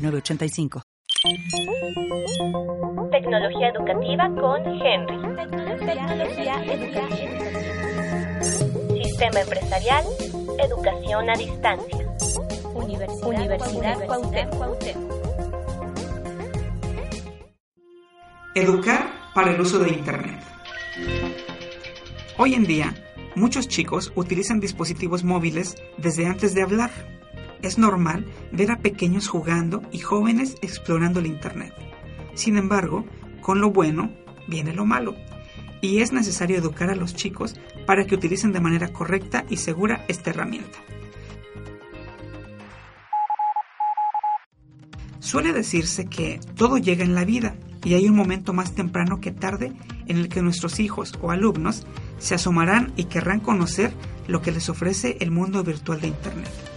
[0.00, 0.82] 906985.
[3.10, 5.16] Tecnología educativa con Henry.
[5.84, 7.40] Tecnología educativa.
[9.02, 10.04] Sistema empresarial,
[10.58, 12.06] educación a distancia.
[12.74, 14.82] Universidad, Universidad Cuauhtémoc.
[18.54, 20.40] Educar para el uso de Internet.
[22.38, 22.94] Hoy en día,
[23.36, 26.90] muchos chicos utilizan dispositivos móviles desde antes de hablar.
[27.62, 31.74] Es normal ver a pequeños jugando y jóvenes explorando el Internet.
[32.34, 33.04] Sin embargo,
[33.40, 34.10] con lo bueno
[34.48, 35.14] viene lo malo.
[35.80, 37.54] Y es necesario educar a los chicos
[37.86, 40.78] para que utilicen de manera correcta y segura esta herramienta.
[45.20, 49.30] Suele decirse que todo llega en la vida y hay un momento más temprano que
[49.30, 49.72] tarde
[50.06, 51.86] en el que nuestros hijos o alumnos
[52.18, 53.92] se asomarán y querrán conocer
[54.26, 56.69] lo que les ofrece el mundo virtual de Internet.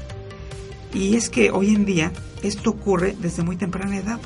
[0.94, 2.12] Y es que hoy en día
[2.44, 4.20] esto ocurre desde muy temprana edad,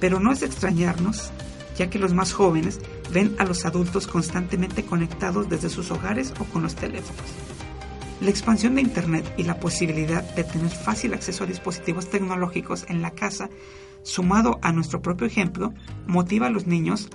[0.00, 1.30] pero no es de extrañarnos,
[1.78, 2.80] ya que los más jóvenes
[3.12, 7.22] ven a los adultos constantemente conectados desde sus hogares o con los teléfonos.
[8.20, 13.02] La expansión de Internet y la posibilidad de tener fácil acceso a dispositivos tecnológicos en
[13.02, 13.48] la casa,
[14.02, 15.72] sumado a nuestro propio ejemplo,
[16.06, 17.08] motiva a los niños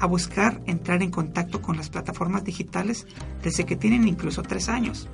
[0.00, 3.06] a buscar entrar en contacto con las plataformas digitales
[3.42, 5.08] desde que tienen incluso tres años.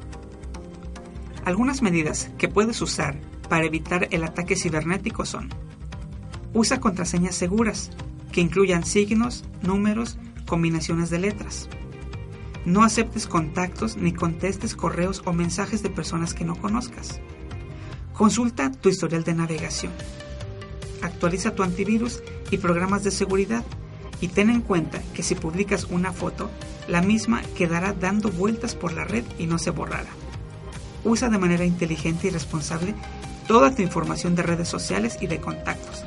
[1.45, 5.51] Algunas medidas que puedes usar para evitar el ataque cibernético son
[6.55, 7.91] Usa contraseñas seguras
[8.33, 11.69] que incluyan signos, números, combinaciones de letras.
[12.65, 17.21] No aceptes contactos ni contestes correos o mensajes de personas que no conozcas.
[18.13, 19.93] Consulta tu historial de navegación.
[21.03, 23.65] Actualiza tu antivirus y programas de seguridad
[24.21, 26.51] y ten en cuenta que si publicas una foto,
[26.89, 30.24] la misma quedará dando vueltas por la red y no se borrará.
[31.05, 32.95] Usa de manera inteligente y responsable
[33.47, 36.05] toda tu información de redes sociales y de contactos.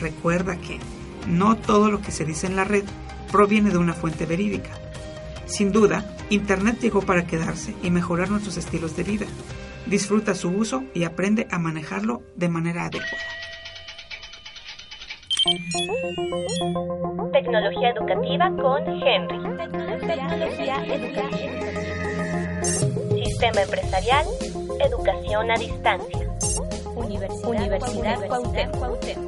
[0.00, 0.78] Recuerda que
[1.26, 2.84] no todo lo que se dice en la red
[3.30, 4.70] proviene de una fuente verídica.
[5.46, 9.26] Sin duda, Internet llegó para quedarse y mejorar nuestros estilos de vida.
[9.86, 13.24] Disfruta su uso y aprende a manejarlo de manera adecuada.
[17.32, 19.38] Tecnología educativa con Henry.
[20.06, 22.17] Tecnología educativa.
[23.48, 24.26] Sistema empresarial,
[24.78, 26.28] educación a distancia.
[26.94, 29.27] Universidad, Universidad Cuauhtémoc.